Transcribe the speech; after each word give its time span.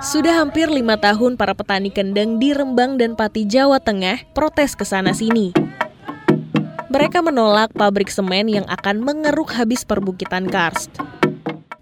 Sudah 0.00 0.38
hampir 0.38 0.70
lima 0.70 0.94
tahun 0.94 1.34
para 1.34 1.50
petani 1.50 1.90
kendeng 1.90 2.38
di 2.38 2.54
Rembang 2.54 2.94
dan 2.94 3.18
Pati, 3.18 3.42
Jawa 3.42 3.82
Tengah 3.82 4.22
protes 4.38 4.78
ke 4.78 4.86
sana 4.86 5.10
sini. 5.10 5.50
Mereka 6.90 7.26
menolak 7.26 7.74
pabrik 7.74 8.06
semen 8.10 8.46
yang 8.46 8.66
akan 8.70 9.02
mengeruk 9.02 9.50
habis 9.54 9.82
perbukitan 9.82 10.46
karst. 10.46 10.94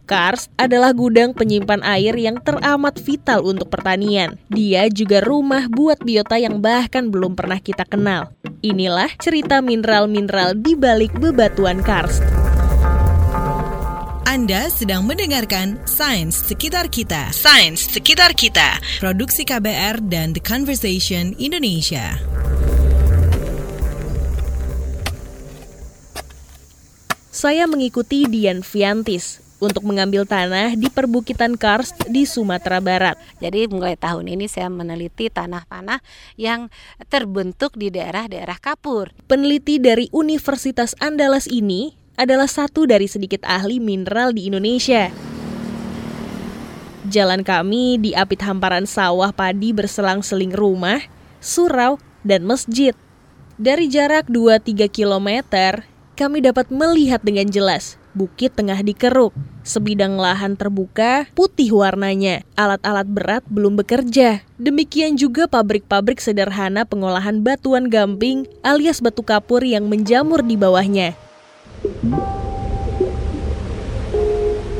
Karst 0.08 0.48
adalah 0.56 0.96
gudang 0.96 1.36
penyimpan 1.36 1.84
air 1.84 2.16
yang 2.16 2.40
teramat 2.40 2.96
vital 2.96 3.44
untuk 3.44 3.68
pertanian. 3.68 4.40
Dia 4.48 4.88
juga 4.88 5.20
rumah 5.20 5.68
buat 5.68 6.00
biota 6.00 6.40
yang 6.40 6.64
bahkan 6.64 7.12
belum 7.12 7.36
pernah 7.36 7.60
kita 7.60 7.84
kenal. 7.84 8.32
Inilah 8.64 9.12
cerita 9.20 9.60
mineral-mineral 9.60 10.56
di 10.56 10.72
balik 10.72 11.12
bebatuan 11.20 11.84
karst. 11.84 12.47
Anda 14.28 14.68
sedang 14.68 15.08
mendengarkan 15.08 15.80
Sains 15.88 16.36
Sekitar 16.36 16.92
Kita. 16.92 17.32
Sains 17.32 17.80
Sekitar 17.80 18.36
Kita. 18.36 18.76
Produksi 19.00 19.40
KBR 19.40 20.04
dan 20.04 20.36
The 20.36 20.44
Conversation 20.44 21.32
Indonesia. 21.40 22.20
Saya 27.32 27.64
mengikuti 27.64 28.28
Dian 28.28 28.60
Fiantis 28.60 29.40
untuk 29.64 29.88
mengambil 29.88 30.28
tanah 30.28 30.76
di 30.76 30.92
perbukitan 30.92 31.56
karst 31.56 31.96
di 32.12 32.28
Sumatera 32.28 32.84
Barat. 32.84 33.16
Jadi 33.40 33.64
mulai 33.72 33.96
tahun 33.96 34.28
ini 34.28 34.44
saya 34.44 34.68
meneliti 34.68 35.32
tanah-tanah 35.32 36.04
yang 36.36 36.68
terbentuk 37.08 37.80
di 37.80 37.88
daerah-daerah 37.88 38.60
kapur. 38.60 39.08
Peneliti 39.24 39.80
dari 39.80 40.12
Universitas 40.12 40.92
Andalas 41.00 41.48
ini 41.48 41.96
adalah 42.18 42.50
satu 42.50 42.84
dari 42.84 43.06
sedikit 43.06 43.46
ahli 43.46 43.78
mineral 43.78 44.34
di 44.34 44.50
Indonesia. 44.50 45.14
Jalan 47.06 47.46
kami 47.46 48.02
diapit 48.02 48.42
hamparan 48.42 48.84
sawah 48.84 49.30
padi 49.30 49.70
berselang-seling 49.70 50.52
rumah, 50.52 50.98
surau, 51.38 51.96
dan 52.26 52.42
masjid. 52.42 52.92
Dari 53.54 53.86
jarak 53.86 54.26
2-3 54.26 54.90
km, 54.90 55.30
kami 56.18 56.42
dapat 56.42 56.68
melihat 56.74 57.22
dengan 57.22 57.46
jelas 57.46 57.96
bukit 58.18 58.58
tengah 58.58 58.82
dikeruk. 58.82 59.30
Sebidang 59.62 60.18
lahan 60.18 60.58
terbuka, 60.58 61.30
putih 61.38 61.70
warnanya. 61.70 62.42
Alat-alat 62.58 63.06
berat 63.06 63.44
belum 63.46 63.78
bekerja. 63.78 64.42
Demikian 64.58 65.14
juga 65.14 65.46
pabrik-pabrik 65.46 66.18
sederhana 66.18 66.82
pengolahan 66.82 67.38
batuan 67.46 67.86
gamping 67.86 68.50
alias 68.66 68.98
batu 68.98 69.22
kapur 69.22 69.62
yang 69.62 69.86
menjamur 69.86 70.42
di 70.42 70.58
bawahnya. 70.58 71.27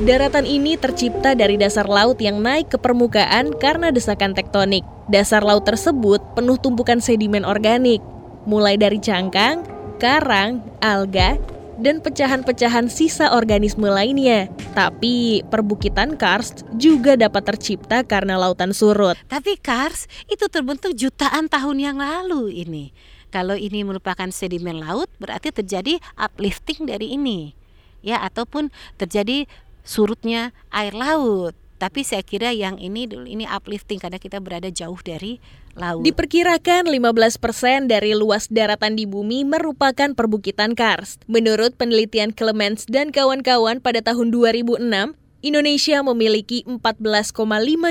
Daratan 0.08 0.46
ini 0.48 0.78
tercipta 0.80 1.34
dari 1.36 1.60
dasar 1.60 1.84
laut 1.84 2.16
yang 2.22 2.40
naik 2.40 2.72
ke 2.72 2.78
permukaan 2.80 3.52
karena 3.58 3.92
desakan 3.92 4.32
tektonik. 4.32 4.86
Dasar 5.10 5.44
laut 5.44 5.66
tersebut 5.68 6.22
penuh 6.32 6.56
tumpukan 6.56 7.02
sedimen 7.02 7.44
organik, 7.44 8.00
mulai 8.48 8.80
dari 8.80 9.02
cangkang, 9.02 9.66
karang, 10.00 10.64
alga, 10.80 11.36
dan 11.78 12.02
pecahan-pecahan 12.02 12.90
sisa 12.90 13.34
organisme 13.34 13.86
lainnya. 13.86 14.50
Tapi 14.72 15.42
perbukitan 15.46 16.18
karst 16.18 16.66
juga 16.78 17.14
dapat 17.18 17.54
tercipta 17.54 18.00
karena 18.06 18.38
lautan 18.38 18.72
surut. 18.72 19.18
Tapi 19.30 19.58
karst 19.58 20.10
itu 20.30 20.46
terbentuk 20.50 20.94
jutaan 20.94 21.46
tahun 21.50 21.78
yang 21.78 21.98
lalu 21.98 22.64
ini. 22.64 22.94
Kalau 23.28 23.54
ini 23.54 23.84
merupakan 23.84 24.28
sedimen 24.32 24.80
laut, 24.80 25.08
berarti 25.20 25.52
terjadi 25.52 26.00
uplifting 26.16 26.88
dari 26.88 27.12
ini, 27.12 27.52
ya, 28.00 28.24
ataupun 28.24 28.72
terjadi 28.96 29.44
surutnya 29.84 30.56
air 30.72 30.96
laut. 30.96 31.52
Tapi 31.78 32.02
saya 32.02 32.26
kira 32.26 32.50
yang 32.50 32.74
ini 32.82 33.06
dulu 33.06 33.22
ini 33.22 33.46
uplifting 33.46 34.02
karena 34.02 34.18
kita 34.18 34.42
berada 34.42 34.66
jauh 34.66 34.98
dari 34.98 35.38
laut. 35.78 36.02
Diperkirakan 36.02 36.90
15% 36.90 37.86
dari 37.86 38.18
luas 38.18 38.50
daratan 38.50 38.98
di 38.98 39.06
bumi 39.06 39.46
merupakan 39.46 40.10
perbukitan 40.10 40.74
karst. 40.74 41.22
Menurut 41.30 41.78
penelitian 41.78 42.34
Clements 42.34 42.82
dan 42.90 43.14
kawan-kawan 43.14 43.78
pada 43.78 44.02
tahun 44.02 44.34
2006, 44.34 45.14
Indonesia 45.38 46.02
memiliki 46.02 46.66
14,5 46.66 47.30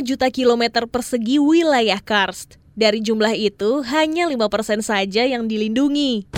juta 0.03 0.27
kilometer 0.35 0.83
persegi 0.83 1.39
wilayah 1.39 2.03
karst. 2.03 2.59
Dari 2.77 3.01
jumlah 3.01 3.33
itu, 3.33 3.81
hanya 3.89 4.29
5% 4.29 4.85
saja 4.85 5.25
yang 5.25 5.49
dilindungi. 5.49 6.29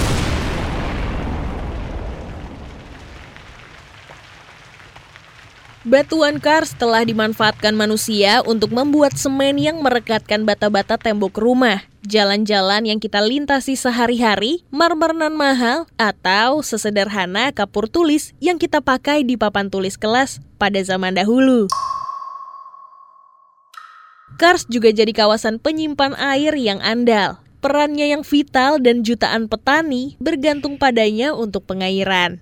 Batuan 5.83 6.39
kars 6.39 6.71
telah 6.79 7.03
dimanfaatkan 7.03 7.75
manusia 7.75 8.39
untuk 8.47 8.71
membuat 8.71 9.19
semen 9.19 9.59
yang 9.59 9.83
merekatkan 9.83 10.47
bata-bata 10.47 10.95
tembok 10.95 11.35
rumah, 11.35 11.83
jalan-jalan 12.07 12.87
yang 12.87 13.03
kita 13.03 13.19
lintasi 13.19 13.75
sehari-hari, 13.75 14.63
marmer 14.71 15.11
nan 15.11 15.35
mahal, 15.35 15.91
atau 15.99 16.63
sesederhana 16.63 17.51
kapur 17.51 17.91
tulis 17.91 18.31
yang 18.39 18.55
kita 18.55 18.79
pakai 18.79 19.27
di 19.27 19.35
papan 19.35 19.67
tulis 19.67 19.99
kelas 19.99 20.39
pada 20.55 20.79
zaman 20.79 21.19
dahulu. 21.19 21.67
Kars 24.37 24.67
juga 24.69 24.93
jadi 24.93 25.09
kawasan 25.09 25.57
penyimpan 25.57 26.13
air 26.19 26.53
yang 26.59 26.83
andal. 26.83 27.41
Perannya 27.59 28.13
yang 28.13 28.23
vital 28.23 28.79
dan 28.79 29.03
jutaan 29.03 29.49
petani 29.49 30.15
bergantung 30.21 30.79
padanya 30.79 31.35
untuk 31.35 31.67
pengairan 31.67 32.39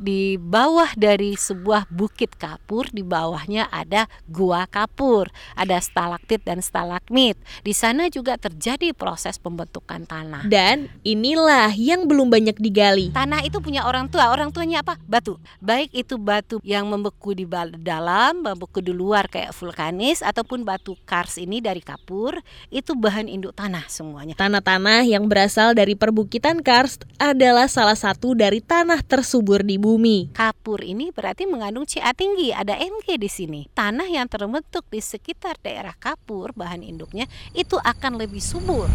di 0.00 0.40
bawah 0.40 0.88
dari 0.96 1.36
sebuah 1.36 1.90
bukit 1.92 2.38
kapur 2.40 2.88
di 2.88 3.04
bawahnya 3.04 3.68
ada 3.68 4.08
gua 4.30 4.64
kapur 4.70 5.28
ada 5.58 5.76
stalaktit 5.82 6.40
dan 6.46 6.64
stalagmit. 6.64 7.36
Di 7.60 7.76
sana 7.76 8.08
juga 8.08 8.40
terjadi 8.40 8.96
proses 8.96 9.36
pembentukan 9.36 10.08
tanah. 10.08 10.48
Dan 10.48 10.88
inilah 11.04 11.74
yang 11.76 12.08
belum 12.08 12.32
banyak 12.32 12.56
digali. 12.62 13.12
Tanah 13.12 13.44
itu 13.44 13.58
punya 13.58 13.84
orang 13.84 14.08
tua. 14.08 14.32
Orang 14.32 14.54
tuanya 14.54 14.80
apa? 14.80 14.96
Batu. 15.04 15.36
Baik 15.60 15.92
itu 15.92 16.16
batu 16.16 16.62
yang 16.64 16.88
membeku 16.88 17.36
di 17.36 17.44
dalam 17.82 18.46
membeku 18.46 18.80
di 18.80 18.94
luar 18.94 19.28
kayak 19.28 19.52
vulkanis 19.52 20.24
ataupun 20.24 20.62
batu 20.64 20.94
kars 21.04 21.36
ini 21.36 21.60
dari 21.60 21.82
kapur 21.84 22.38
itu 22.72 22.96
bahan 22.96 23.28
induk 23.28 23.52
tanah 23.58 23.84
semuanya. 23.90 24.38
Tanah-tanah 24.38 25.04
yang 25.04 25.26
berasal 25.26 25.74
dari 25.74 25.98
perbukitan 25.98 26.62
karst 26.64 27.04
adalah 27.18 27.66
salah 27.66 27.98
satu 27.98 28.32
dari 28.32 28.62
tanah 28.64 29.02
tersubur 29.04 29.60
di 29.66 29.76
bumi. 29.76 29.89
Kapur 30.36 30.84
ini 30.84 31.10
berarti 31.10 31.48
mengandung 31.48 31.88
Ca 31.88 32.12
tinggi, 32.14 32.54
ada 32.54 32.78
Mg 32.78 33.16
di 33.16 33.26
sini. 33.26 33.60
Tanah 33.72 34.06
yang 34.06 34.28
terbentuk 34.28 34.86
di 34.92 35.02
sekitar 35.02 35.56
daerah 35.58 35.96
kapur, 35.98 36.52
bahan 36.54 36.84
induknya 36.84 37.26
itu 37.56 37.80
akan 37.80 38.20
lebih 38.20 38.44
subur. 38.44 38.86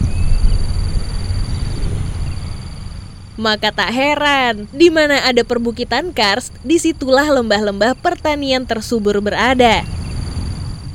Maka 3.35 3.75
tak 3.75 3.91
heran, 3.91 4.72
di 4.72 4.88
mana 4.88 5.28
ada 5.28 5.44
perbukitan 5.44 6.16
karst, 6.16 6.55
di 6.63 6.79
situlah 6.79 7.28
lembah-lembah 7.35 8.00
pertanian 8.00 8.63
tersubur 8.63 9.19
berada. 9.19 9.84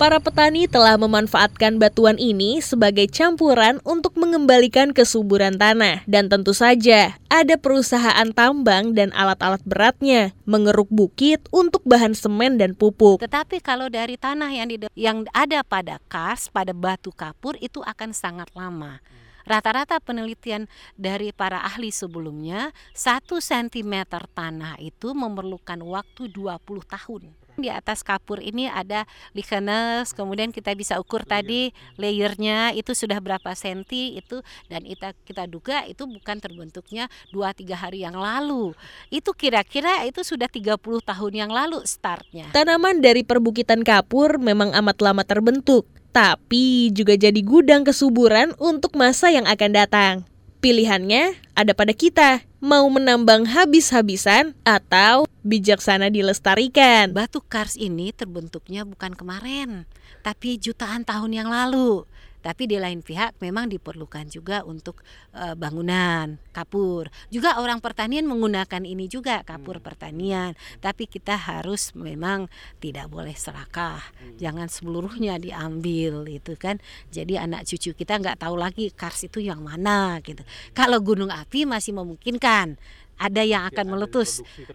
Para 0.00 0.16
petani 0.16 0.64
telah 0.64 0.96
memanfaatkan 0.96 1.76
batuan 1.76 2.16
ini 2.16 2.64
sebagai 2.64 3.04
campuran 3.12 3.84
untuk 3.84 4.16
mengembalikan 4.16 4.96
kesuburan 4.96 5.60
tanah. 5.60 6.08
Dan 6.08 6.32
tentu 6.32 6.56
saja, 6.56 7.20
ada 7.28 7.60
perusahaan 7.60 8.32
tambang 8.32 8.96
dan 8.96 9.12
alat-alat 9.12 9.60
beratnya 9.68 10.32
mengeruk 10.48 10.88
bukit 10.88 11.44
untuk 11.52 11.84
bahan 11.84 12.16
semen 12.16 12.56
dan 12.56 12.72
pupuk. 12.72 13.20
Tetapi 13.20 13.60
kalau 13.60 13.92
dari 13.92 14.16
tanah 14.16 14.48
yang, 14.48 14.72
yang 14.96 15.28
ada 15.36 15.60
pada 15.60 16.00
kars, 16.08 16.48
pada 16.48 16.72
batu 16.72 17.12
kapur, 17.12 17.60
itu 17.60 17.84
akan 17.84 18.16
sangat 18.16 18.48
lama. 18.56 19.04
Rata-rata 19.44 20.00
penelitian 20.00 20.64
dari 20.96 21.28
para 21.28 21.60
ahli 21.60 21.92
sebelumnya, 21.92 22.72
1 22.96 23.28
cm 23.28 24.08
tanah 24.32 24.80
itu 24.80 25.12
memerlukan 25.12 25.84
waktu 25.84 26.32
20 26.32 26.56
tahun 26.88 27.36
di 27.60 27.72
atas 27.72 28.00
kapur 28.00 28.40
ini 28.40 28.68
ada 28.68 29.04
lichenes, 29.32 30.12
kemudian 30.12 30.52
kita 30.52 30.72
bisa 30.76 30.96
ukur 30.96 31.24
tadi 31.24 31.72
layernya 32.00 32.72
itu 32.76 32.92
sudah 32.96 33.20
berapa 33.20 33.52
senti 33.52 34.16
itu 34.16 34.40
dan 34.68 34.84
kita 34.84 35.12
kita 35.24 35.44
duga 35.46 35.84
itu 35.84 36.08
bukan 36.08 36.40
terbentuknya 36.40 37.06
2-3 37.32 37.76
hari 37.76 38.02
yang 38.04 38.16
lalu. 38.16 38.72
Itu 39.12 39.36
kira-kira 39.36 40.04
itu 40.08 40.24
sudah 40.24 40.48
30 40.48 40.76
tahun 40.80 41.32
yang 41.32 41.50
lalu 41.50 41.84
startnya. 41.84 42.52
Tanaman 42.52 43.04
dari 43.04 43.22
perbukitan 43.26 43.84
kapur 43.84 44.40
memang 44.40 44.72
amat 44.76 44.98
lama 45.04 45.22
terbentuk, 45.26 45.84
tapi 46.10 46.90
juga 46.94 47.14
jadi 47.14 47.40
gudang 47.42 47.86
kesuburan 47.86 48.54
untuk 48.58 48.96
masa 48.98 49.30
yang 49.30 49.46
akan 49.46 49.70
datang. 49.74 50.29
Pilihannya 50.60 51.40
ada 51.56 51.72
pada 51.72 51.96
kita, 51.96 52.44
mau 52.60 52.84
menambang 52.92 53.48
habis-habisan 53.48 54.52
atau 54.60 55.24
bijaksana 55.40 56.12
dilestarikan. 56.12 57.16
Batu 57.16 57.40
kars 57.40 57.80
ini 57.80 58.12
terbentuknya 58.12 58.84
bukan 58.84 59.16
kemarin, 59.16 59.88
tapi 60.20 60.60
jutaan 60.60 61.08
tahun 61.08 61.32
yang 61.32 61.48
lalu. 61.48 62.04
Tapi 62.40 62.68
di 62.68 62.76
lain 62.80 63.04
pihak 63.04 63.36
memang 63.40 63.68
diperlukan 63.68 64.28
juga 64.32 64.64
untuk 64.64 65.04
uh, 65.36 65.52
bangunan 65.54 66.40
kapur. 66.50 67.12
Juga 67.28 67.60
orang 67.60 67.78
pertanian 67.84 68.24
menggunakan 68.26 68.82
ini 68.82 69.06
juga 69.06 69.44
kapur 69.44 69.78
hmm. 69.78 69.86
pertanian. 69.86 70.50
Tapi 70.80 71.06
kita 71.06 71.36
harus 71.36 71.92
memang 71.92 72.48
tidak 72.80 73.12
boleh 73.12 73.36
serakah. 73.36 74.00
Hmm. 74.00 74.36
Jangan 74.40 74.68
seluruhnya 74.72 75.36
diambil 75.36 76.26
itu 76.28 76.56
kan. 76.56 76.80
Jadi 77.12 77.36
anak 77.36 77.68
cucu 77.68 77.92
kita 77.92 78.18
nggak 78.18 78.40
tahu 78.40 78.56
lagi 78.56 78.88
kars 78.90 79.28
itu 79.28 79.44
yang 79.44 79.60
mana 79.60 80.18
gitu. 80.24 80.42
Kalau 80.72 80.98
gunung 81.04 81.30
api 81.30 81.68
masih 81.68 81.92
memungkinkan 81.96 82.80
ada 83.20 83.42
yang 83.44 83.68
akan 83.68 83.86
ya, 83.86 83.90
meletus. 83.92 84.30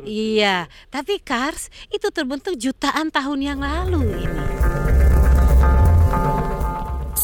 Iya, 0.05 0.55
gitu. 0.69 0.93
tapi 0.93 1.17
Kars 1.17 1.73
itu 1.89 2.07
terbentuk 2.13 2.53
jutaan 2.61 3.09
tahun 3.09 3.41
yang 3.41 3.59
lalu 3.59 4.05
ini. 4.21 4.54